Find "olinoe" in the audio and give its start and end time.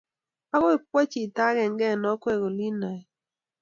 2.47-2.99